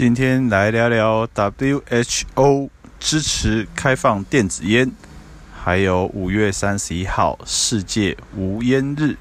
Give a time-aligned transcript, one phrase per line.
[0.00, 4.90] 今天来聊聊 WHO 支持开放电子烟，
[5.52, 9.18] 还有五月三十一号世界无烟日。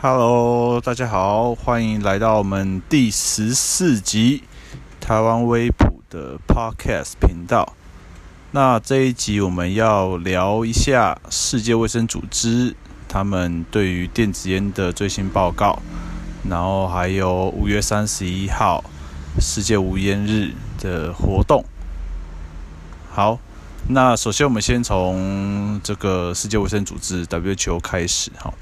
[0.00, 4.42] Hello，大家好，欢迎来到我们第十四集
[5.00, 7.76] 台湾微普的 Podcast 频道。
[8.50, 12.74] 那这一集我们要聊一下世界卫生组织。
[13.08, 15.80] 他们对于电子烟的最新报告，
[16.48, 18.84] 然后还有五月三十一号
[19.40, 21.64] 世界无烟日的活动。
[23.10, 23.38] 好，
[23.88, 28.30] 那首先我们先从这个世界卫生组织 WHO 开始。
[28.38, 28.52] 哈，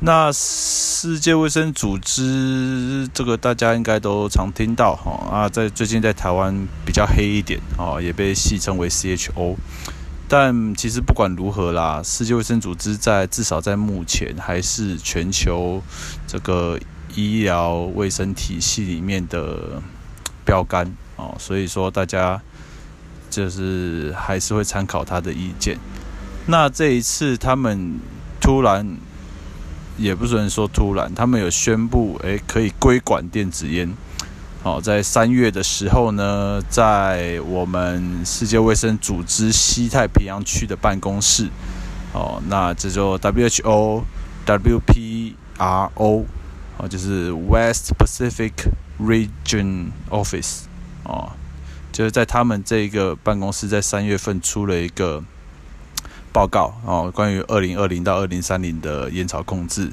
[0.00, 9.56] 那世界卫生组织这个大家应该都常听到哈啊，在最近在台湾比较黑一点啊，也被戏称为 CHO。
[10.26, 15.82] 但其实不管如何啦，世界卫生组织在至少在目前还是全球
[16.26, 16.78] 这个
[17.14, 19.82] 医疗卫生体系里面的
[20.44, 22.40] 标杆哦，所以说大家
[23.30, 25.78] 就是还是会参考他的意见。
[26.46, 28.00] 那这一次他们
[28.40, 28.96] 突然，
[29.96, 33.94] 也不能说突然，他们有宣布，诶，可以规管电子烟。
[34.64, 41.50] 好，在三月的时候呢，在我们世界卫生组织西太平洋区的办公室，
[42.14, 44.04] 哦，那这就 WHO
[44.46, 46.24] WPRO，
[46.78, 48.52] 哦，就是 West Pacific
[48.98, 50.62] Region Office，
[51.02, 51.30] 哦，
[51.92, 55.22] 就是在他们这个办公室，在三月份出了一个
[56.32, 59.90] 报告，哦，关于二零二零到二零三零的烟草控制。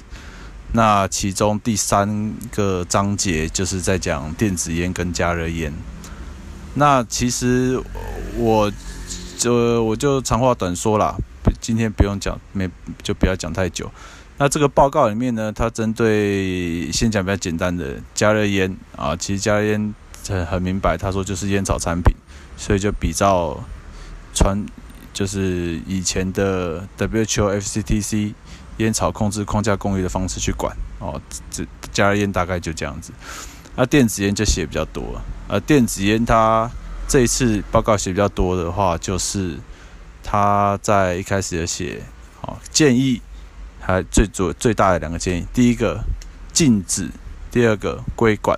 [0.74, 5.74] 那其中第三个章节就是在讲电子烟跟加热烟。
[6.76, 7.78] 那其实
[8.38, 8.72] 我
[9.38, 11.14] 就我就长话短说啦，
[11.60, 12.70] 今天不用讲，没
[13.04, 13.92] 就不要讲太久。
[14.38, 19.94] 那这个报告里面呢，它针对先讲比较简单的加热烟啊，其实加热烟
[20.30, 22.16] 很很明白，他说就是烟草产品，
[22.56, 23.62] 所以就比较
[24.34, 24.66] 传
[25.14, 28.34] 就是以前的 WHO FCTC。
[28.78, 33.12] 烟草控制框架公约的方式去管哦，这加热烟大概就这样子。
[33.76, 36.70] 那电子烟就写比较多，而电子烟它
[37.08, 39.58] 这一次报告写比较多的话，就是
[40.24, 42.02] 他在一开始有写
[42.42, 43.22] 哦建议，
[43.80, 46.04] 还最主最大的两个建议，第一个
[46.52, 47.10] 禁止，
[47.50, 48.58] 第二个规管。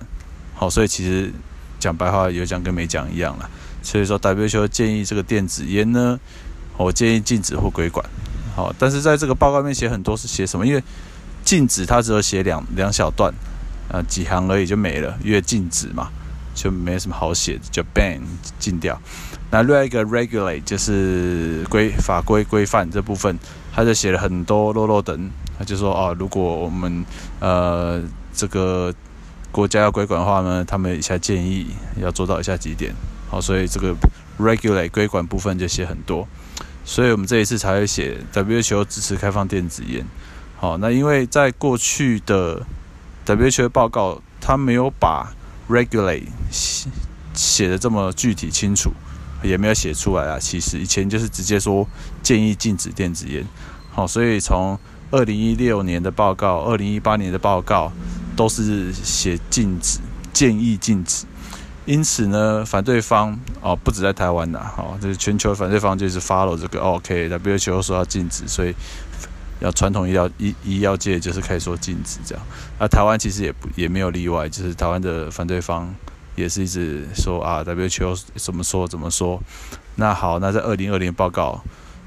[0.54, 1.32] 好，所以其实
[1.78, 3.50] 讲白话有讲跟没讲一样了。
[3.82, 6.18] 所以说 WHO 建议这个电子烟呢，
[6.76, 8.04] 我建议禁止或规管。
[8.54, 10.66] 好，但是在这个报告里面写很多是写什么？
[10.66, 10.82] 因为
[11.44, 13.34] 禁止它只有写两两小段，
[13.88, 16.08] 呃，几行而已就没了，因为禁止嘛，
[16.54, 18.20] 就没什么好写的，就 ban
[18.58, 18.98] 禁掉。
[19.50, 23.38] 那另外一个 regulate 就是规法规规范这部分，
[23.72, 27.04] 他就写了很多落落等，他就说哦，如果我们
[27.40, 28.00] 呃
[28.32, 28.94] 这个
[29.50, 31.66] 国家要规管的话呢，他们以下建议
[32.00, 32.94] 要做到以下几点。
[33.28, 33.94] 好，所以这个
[34.38, 36.26] regulate 规管部分就写很多。
[36.84, 40.04] 所以我们这一次才会写 WHO 支持开放电子烟。
[40.58, 42.64] 好，那因为在过去的
[43.26, 45.32] WHO 报告，它没有把
[45.68, 46.26] regulate
[47.32, 48.92] 写的这么具体清楚，
[49.42, 50.38] 也没有写出来啊。
[50.38, 51.86] 其实以前就是直接说
[52.22, 53.44] 建议禁止电子烟。
[53.90, 54.78] 好，所以从
[55.10, 57.90] 二零一六年的报告、二零一八年的报告
[58.36, 60.00] 都是写禁止，
[60.32, 61.24] 建议禁止。
[61.86, 68.74] 因此呢，反对方哦，不止在台湾呐，哦，就是全球反对方就是 follow 这个 OK，WHO 说要禁止，所以
[69.60, 72.44] 要传统医疗医医药界就是开始说禁止这样。
[72.78, 75.94] 啊，台湾其实也不也没有例外，就是台湾的反对方
[76.36, 79.42] 也是一直说啊，WHO 怎么说怎么说。
[79.96, 81.62] 那好，那在二零二零报告，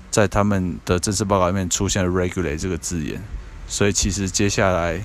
[0.10, 3.22] 在他们的正式报告里面出现了 regulate 这个字眼，
[3.68, 5.00] 所以其实接下来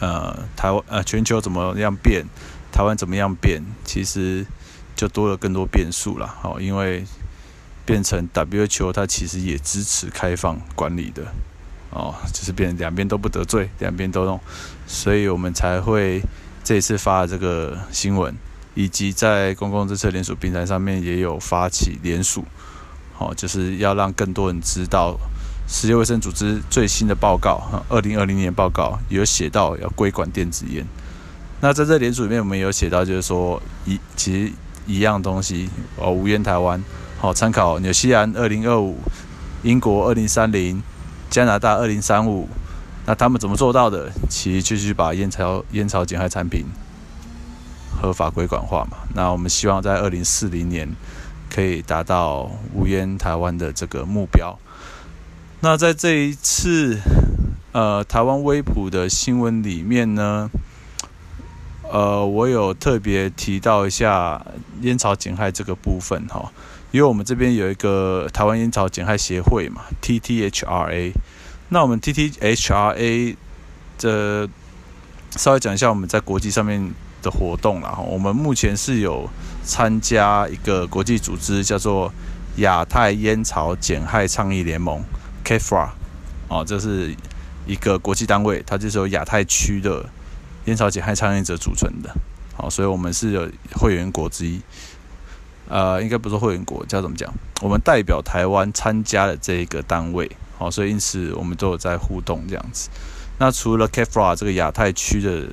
[0.00, 2.24] 呃，台湾呃，全球怎么样变？
[2.74, 4.44] 台湾怎么样变，其实
[4.96, 6.34] 就多了更多变数了。
[6.42, 7.04] 哦，因为
[7.86, 11.22] 变成 WHO，它其实也支持开放管理的。
[11.90, 14.40] 哦，就是变两边都不得罪，两边都弄，
[14.88, 16.20] 所以我们才会
[16.64, 18.34] 这次发这个新闻，
[18.74, 22.44] 以及在公共政策联署平台上面也有发起联署。
[23.12, 25.16] 好，就是要让更多人知道
[25.68, 30.84] 世界卫生组织最新的报告，二零二零年报告有写到要规管电子烟。
[31.64, 34.52] 那在这联署里面，我们有写到，就是说一其实
[34.86, 36.78] 一样东西哦，无烟台湾，
[37.18, 38.98] 好参考纽西兰二零二五，
[39.62, 40.82] 英国二零三零，
[41.30, 42.46] 加拿大二零三五，
[43.06, 44.12] 那他们怎么做到的？
[44.28, 46.66] 其实就是把烟草烟草减害产品
[47.98, 48.98] 合法规管化嘛。
[49.14, 50.86] 那我们希望在二零四零年
[51.48, 54.54] 可以达到无烟台湾的这个目标。
[55.60, 56.98] 那在这一次
[57.72, 60.50] 呃，台湾微普的新闻里面呢，
[61.94, 64.44] 呃，我有特别提到一下
[64.80, 66.50] 烟草减害这个部分哈，
[66.90, 71.12] 因为我们这边有一个台湾烟草减害协会嘛，TTHRA。
[71.68, 73.36] 那我们 TTHRA
[74.00, 74.48] 的
[75.36, 76.92] 稍微讲一下我们在国际上面
[77.22, 77.96] 的活动啦。
[78.04, 79.30] 我们目前是有
[79.62, 82.12] 参加一个国际组织，叫做
[82.56, 85.00] 亚太烟草减害倡议联盟
[85.44, 85.90] （CAFRA）
[86.48, 87.14] 哦，这是
[87.68, 90.04] 一个国际单位，它就是有亚太区的
[90.66, 92.14] 烟草减害倡议者组成的。
[92.56, 94.60] 好，所以我们是有会员国之一。
[95.68, 97.32] 呃，应该不是会员国，叫怎么讲？
[97.62, 100.30] 我们代表台湾参加了这一个单位。
[100.58, 102.90] 好，所以因此我们都有在互动这样子。
[103.38, 105.48] 那除了 CAFRA 这个亚太区的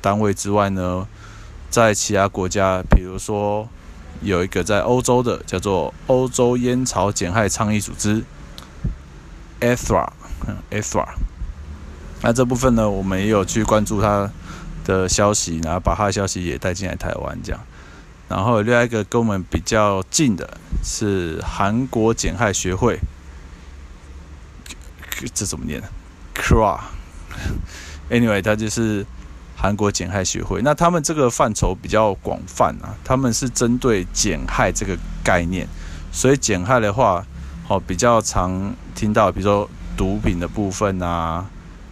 [0.00, 1.06] 单位之外呢，
[1.68, 3.68] 在其他国家，比如说
[4.22, 8.24] 有一个在欧洲的叫做欧洲烟草减害倡议组织
[9.60, 11.06] （ETHRA），ETHRA。
[12.22, 14.28] 那这部分呢，我们也有去关注它
[14.84, 17.60] 的消息，然后把他的消息也带进来台湾这样。
[18.28, 22.98] 然后另外一个跟我们比较近的是韩国减害学会。
[25.34, 25.82] 这怎么念
[26.34, 29.04] ？Kra，Anyway， 他就是
[29.54, 30.62] 韩国减害学会。
[30.62, 35.68] 那他们这个范畴比较广泛啊，他们是针对减害这个概念，
[36.10, 37.26] 所以减害的话，
[37.68, 41.44] 哦，比较常听到，比如说毒品的部分啊，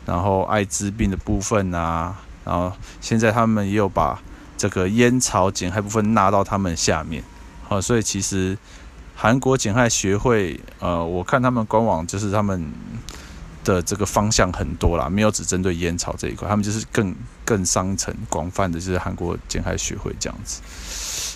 [0.07, 4.21] 然后艾滋病的部分啊，然后现在他们也有把
[4.57, 7.23] 这个烟草减害部分纳到他们下面，
[7.69, 8.57] 好，所以其实
[9.15, 12.71] 韩国减害学会，呃，我看他们官网就是他们。
[13.65, 17.15] 的这个方向很多啦，没有只针对烟草这一块，他们就是更
[17.45, 20.63] 更上层广泛的，就是韩国减害学会这样子。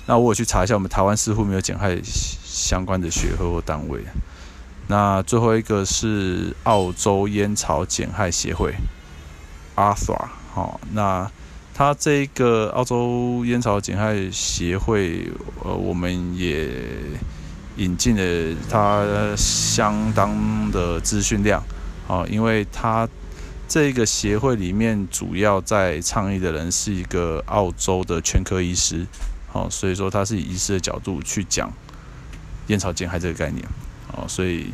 [0.07, 4.03] 那我有去查一下，我们台湾似乎没有减害相关的学会或单位。
[4.87, 8.73] 那最后一个是澳洲烟草减害协会
[9.75, 10.31] a r t h r。
[10.53, 11.31] 好，那
[11.75, 15.29] 它这个澳洲烟草减害协会，
[15.65, 16.69] 呃，我们也
[17.77, 19.05] 引进了它
[19.37, 21.63] 相当的资讯量。
[22.09, 23.09] 哦，因为他
[23.67, 29.07] 这个协会里面主要在倡议的人是一个澳洲的全科医师，
[29.53, 31.73] 哦，所以说他是以医师的角度去讲
[32.67, 33.65] 烟草减害这个概念，
[34.15, 34.73] 哦，所以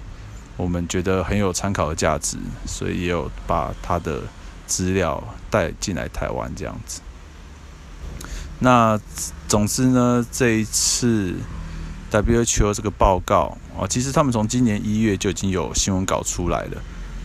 [0.56, 4.22] 我们觉得很有参考的价值，所以也有把他的
[4.69, 7.00] 资料带进来台湾这样子。
[8.61, 9.00] 那
[9.49, 11.35] 总之呢，这一次
[12.12, 16.81] WHO 这个报告哦，其实他们从今年一月就已经有新闻稿出来了。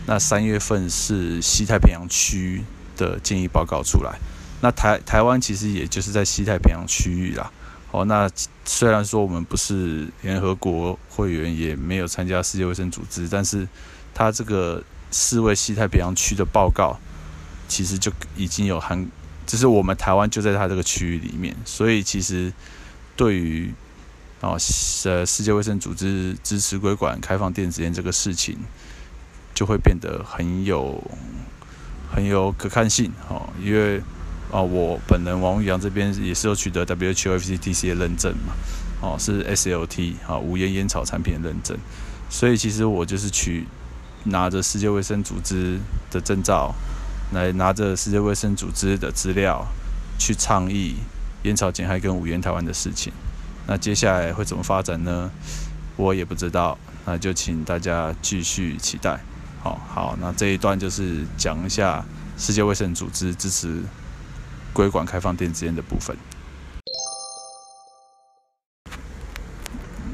[0.06, 2.62] 那三月份是西太平洋区
[2.96, 4.18] 的建议报告出来，
[4.60, 7.50] 那台台湾其实也就是在西太平洋区域啦。
[7.90, 8.28] 哦，那
[8.64, 13.66] 虽然说我们不是联合国会员，也没有参加世界卫生组织，但是
[14.12, 16.98] 它这个四位西太平洋区的报告，
[17.68, 19.06] 其实就已经有含，
[19.46, 22.52] 就是我们台湾就在它这个区域里面，所以其实
[23.16, 23.72] 对于
[24.40, 24.58] 哦
[25.04, 28.58] 呃世界卫生组织支持规管开放电子烟这个事情。
[29.54, 31.00] 就会变得很有
[32.12, 34.00] 很有可看性哦，因为
[34.50, 38.52] 啊，我本人王玉阳这边也是有取得 WHO FCTC 的认证嘛，
[39.00, 41.78] 哦，是 SLT 啊无烟烟草产品的认证，
[42.28, 43.64] 所以其实我就是取
[44.24, 45.78] 拿着世界卫生组织
[46.10, 46.74] 的证照，
[47.34, 49.66] 来拿着世界卫生组织的资料
[50.18, 50.94] 去倡议
[51.42, 53.12] 烟草减害跟无烟台湾的事情。
[53.66, 55.30] 那接下来会怎么发展呢？
[55.96, 59.20] 我也不知道，那就请大家继续期待。
[59.62, 62.04] 好好，那这一段就是讲一下
[62.38, 63.82] 世界卫生组织支持
[64.72, 66.16] 规管开放电子烟的部分。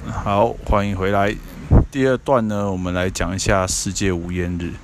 [0.06, 1.34] 好，欢迎回来。
[1.90, 4.74] 第二段呢，我们来讲一下世界无烟日。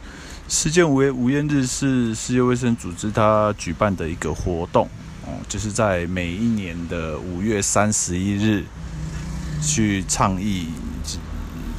[0.49, 4.89] 世界无烟无烟日是世界卫生组织它举办的一个活动，
[5.25, 8.65] 哦，就是在每一年的五月三十一日
[9.63, 10.69] 去倡议。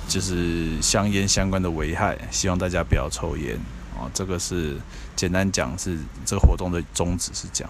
[0.10, 3.60] 就是香烟相关的危害，希望大家不要抽烟
[3.94, 4.10] 哦。
[4.14, 4.78] 这个是
[5.18, 7.70] 简单讲，是这个活动的宗旨是这样。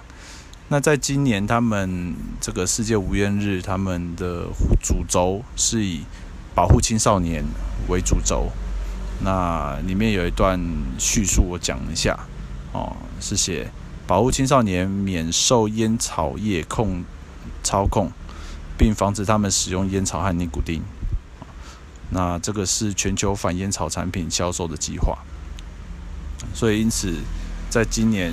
[0.67, 4.45] 那在今年，他们这个世界无烟日，他们的
[4.83, 6.03] 主轴是以
[6.53, 7.43] 保护青少年
[7.87, 8.51] 为主轴。
[9.19, 10.59] 那里面有一段
[10.99, 12.17] 叙述，我讲一下
[12.71, 13.71] 哦，是写
[14.05, 17.03] 保护青少年免受烟草业控
[17.63, 18.11] 操控，
[18.77, 20.81] 并防止他们使用烟草和尼古丁。
[22.09, 25.17] 那这个是全球反烟草产品销售的计划，
[26.53, 27.13] 所以因此，
[27.69, 28.31] 在今年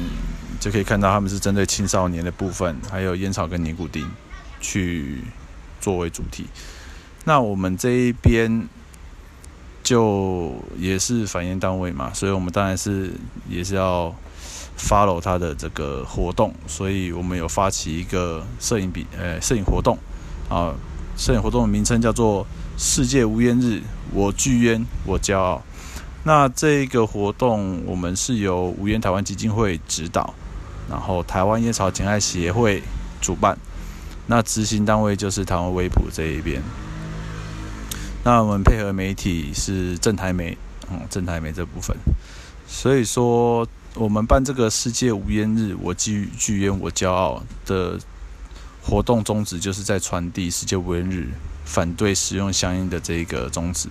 [0.60, 4.08] 就可以看到他们是针对青少年的部分，还有烟草跟尼古丁
[4.60, 5.24] 去
[5.80, 6.46] 作为主题。
[7.24, 8.68] 那我们这一边
[9.84, 13.12] 就也是反映单位嘛，所以我们当然是
[13.48, 14.12] 也是要
[14.78, 19.96] follow 他的这个活动，所以我们有发起一个摄影比呃摄影活动
[20.48, 20.74] 啊，
[21.16, 22.46] 摄影活动的名称叫做
[22.78, 25.62] 世界无烟日，我拒烟我骄傲。
[26.24, 30.32] 那这个活动我们是由无烟台湾基金会指导，
[30.90, 32.82] 然后台湾烟草减害协会
[33.20, 33.58] 主办，
[34.26, 36.62] 那执行单位就是台湾威普这一边。
[38.24, 40.56] 那我们配合媒体是正台媒，
[40.90, 41.94] 嗯，正台媒这部分。
[42.66, 47.98] 所以说，我们办这个世界无烟日，我拒拒烟我骄傲的
[48.82, 51.28] 活动宗旨，就是在传递世界无烟日，
[51.66, 53.90] 反对使用香烟的这个宗旨。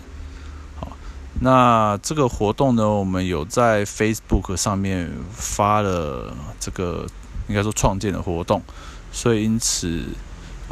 [0.80, 0.92] 好，
[1.40, 7.08] 那这个活动呢，我们有在 Facebook 上面发了这个
[7.48, 8.64] 应该说创建的活动，
[9.12, 10.04] 所以因此。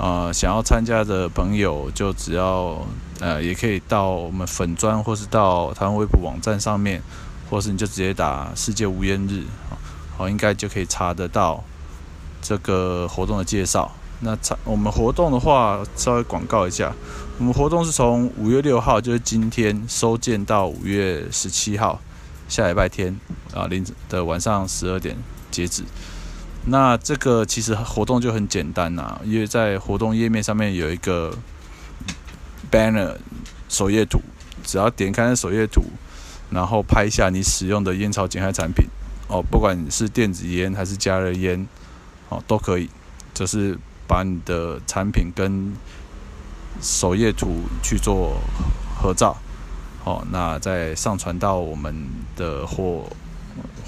[0.02, 2.84] 啊、呃，想要参加的朋友就只要
[3.20, 7.00] 呃，也可以到我们粉专，或是到台湾微博网站上面，
[7.52, 9.44] 或是你就直接打“世界无烟日”，
[10.18, 11.64] 好，应该就可以查得到
[12.42, 13.92] 这个活动的介绍。
[14.22, 16.92] 那查我们活动的话，稍微广告一下，
[17.38, 22.00] 我们活动是从五月六号，就是今天收件到五月十七号，
[22.50, 23.16] 下礼拜天
[23.54, 25.16] 啊，凌晨的晚上十二点
[25.52, 25.84] 截止。
[26.66, 31.36] 那这个其实活动就很简单呐，因为在活动页面上面有一个
[32.72, 33.18] banner
[33.68, 34.22] 首页图，
[34.64, 35.84] 只要点开那首页图，
[36.52, 38.86] 然后拍下你使用的烟草减害产品
[39.28, 41.68] 哦，不管是电子烟还是加热烟
[42.30, 42.88] 哦，都可以，
[43.34, 43.78] 就是
[44.08, 45.74] 把你的产品跟
[46.80, 48.40] 首页图去做
[48.96, 49.36] 合照，
[50.04, 53.10] 哦，那再上传到我们的活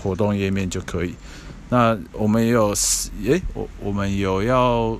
[0.01, 1.13] 活动页面就可以。
[1.73, 4.95] 那我们也有四，诶，我我们有要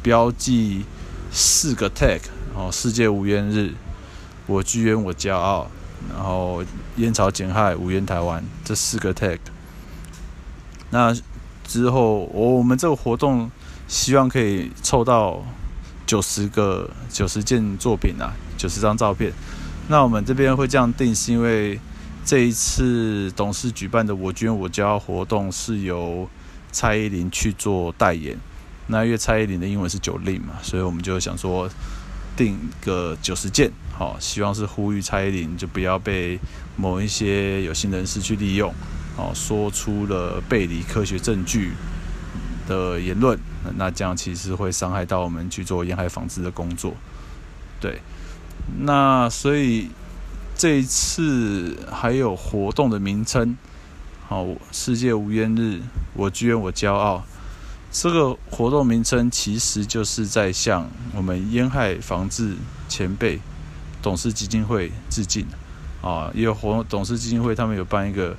[0.00, 0.84] 标记
[1.32, 2.20] 四个 tag，
[2.54, 3.72] 哦，世界无烟日，
[4.46, 5.68] 我拒烟我骄傲，
[6.14, 6.62] 然后
[6.98, 9.40] 烟草减害无烟台湾这四个 tag。
[10.90, 11.12] 那
[11.64, 13.50] 之后我我们这个活动
[13.88, 15.42] 希望可以凑到
[16.06, 19.32] 九十个九十件作品啊，九十张照片。
[19.88, 21.80] 那我们这边会这样定，是因为。
[22.28, 26.28] 这一次董事举办的“我捐我骄傲”活动是由
[26.70, 28.36] 蔡依林去做代言。
[28.88, 31.66] 那因为蔡依林的英文是九令嘛，所以我们就想说
[32.36, 36.38] 定个九十件，好，希望是呼吁蔡依林就不要被
[36.76, 38.74] 某一些有心人士去利用，
[39.16, 41.72] 哦，说出了背离科学证据
[42.68, 43.38] 的言论，
[43.78, 46.92] 那这样其实会伤害到我们去做沿海防治的工作。
[47.80, 48.02] 对，
[48.80, 49.88] 那所以。
[50.58, 53.56] 这一次还有活动的名称，
[54.26, 55.80] 好，世界无烟日，
[56.14, 57.24] 我拒烟我骄傲。
[57.92, 62.56] 这个活动名称其实就是在向我们烟害防治
[62.88, 63.38] 前辈
[64.02, 65.46] 董事基金会致敬
[66.02, 66.28] 啊！
[66.34, 68.36] 也有活动董事基金会他们有办一个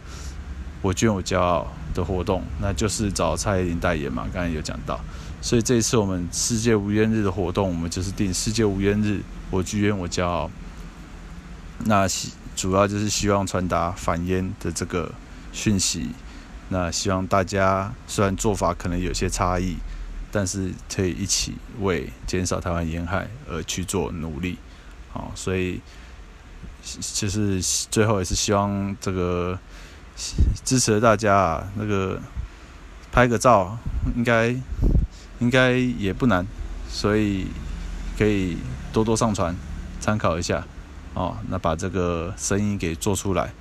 [0.82, 5.00] 我拒烟我骄傲的活动，那就是找蔡依林代言嘛，刚才有讲到。
[5.42, 10.52] 所以这一次我们世界无烟日的活动，我们就是定世界无烟日，我拒烟我骄傲。
[11.86, 15.12] 那希主要就是希望传达反烟的这个
[15.52, 16.10] 讯息。
[16.70, 19.78] 那希望大家虽然做法可能有些差异，
[20.32, 24.58] 但是可以一起为减少台湾烟害而去做努力。
[25.12, 25.82] 好，所以
[27.16, 27.60] 就是
[27.90, 29.58] 最后也是希望这个
[30.64, 32.20] 支持大家啊，那个
[33.12, 33.76] 拍个照
[34.16, 34.56] 应该
[35.40, 36.46] 应该也不难，
[36.88, 37.48] 所以
[38.18, 38.58] 可以
[38.94, 39.56] 多多上传
[40.00, 40.64] 参考一下。
[41.20, 43.52] 哦，那把这个声音给做出来，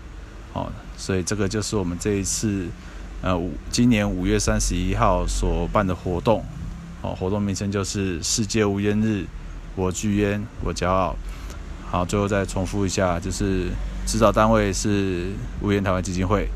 [0.53, 2.69] 哦，所以这个就是我们这一次，
[3.21, 3.37] 呃，
[3.69, 6.45] 今年五月三十一号所办的活动，
[7.03, 9.25] 哦，活动名称就是世界无烟日，
[9.75, 11.17] 我拒烟我骄傲。
[11.91, 13.67] 好，最后再重复一下，就是
[14.07, 16.49] 指导单位是无烟台湾基金会，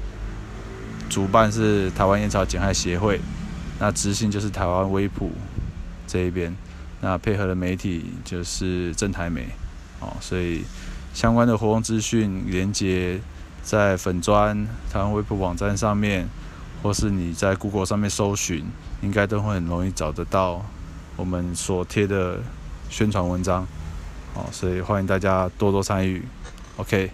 [1.11, 3.21] 主办是台湾烟草减害协会，
[3.81, 5.33] 那执行就是台湾威普
[6.07, 6.55] 这一边，
[7.01, 9.49] 那配合的媒体就是正台媒。
[10.05, 10.65] 哦，所以
[11.15, 13.21] 相关的活动资讯连接
[13.63, 16.29] 在粉专、台湾微博网站上面，
[16.83, 18.65] 或是你在 Google 上面搜寻，
[19.03, 20.65] 应该都会很容易找得到
[21.17, 22.41] 我们所贴的
[22.89, 23.67] 宣传文章。
[24.35, 26.25] 哦，所以欢迎大家多多参与。
[26.79, 27.11] OK，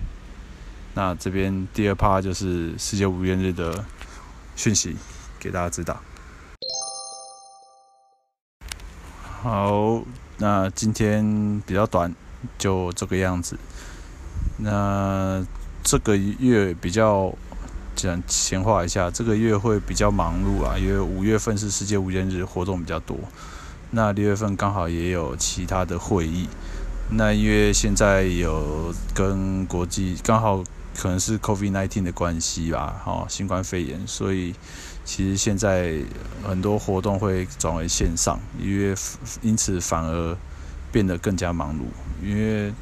[0.94, 3.84] 那这边第二趴就是世界无烟日的
[4.54, 4.96] 讯息，
[5.40, 6.00] 给大家知道。
[9.42, 10.00] 好，
[10.36, 12.14] 那今天比较短。
[12.59, 13.59] 就这个样子。
[14.59, 15.45] 那
[15.83, 17.33] 这个月比较
[17.95, 23.16] 讲闲话一下，这个月会比较忙碌啊，因为五月份是世界无烟日，活动比较多。
[23.90, 26.49] 那六月份刚好也有其他的会议。
[27.11, 30.62] 那因为现在有跟国际刚好
[30.95, 34.54] 可能是 COVID-19 的关系吧，哈，新冠肺炎，所以
[35.07, 36.00] 其实现在
[36.47, 38.95] 很多活动会转为线上，因为
[39.40, 40.37] 因此反而
[40.92, 41.83] 变得更加忙碌。
[42.23, 42.73] 因为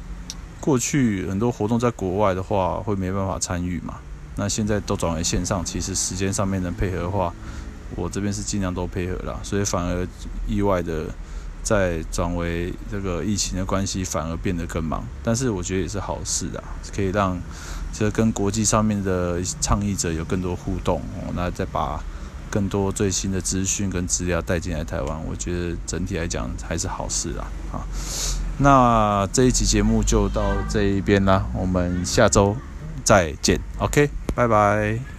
[0.59, 3.95] 过去很多活动在国外的话会没办法参与嘛，
[4.35, 7.33] 那现在都转为线上，其实时间上面能配合的话，
[7.95, 10.07] 我这边是尽量都配合啦，所以反而
[10.47, 11.05] 意外的。
[11.63, 15.03] 在转为这个疫情的关系，反而变得更忙。
[15.21, 16.63] 但是我觉得也是好事啊，
[16.95, 17.37] 可以让
[17.91, 21.01] 这跟国际上面的倡议者有更多互动。
[21.35, 22.01] 那再把
[22.49, 27.85] 更多最新的资讯跟资料带进来台湾，我觉得整体来讲还是好事啦啊。
[28.59, 32.55] 那这一期节目就到这一边啦，我们下周
[33.03, 33.59] 再见。
[33.79, 35.16] OK，拜拜。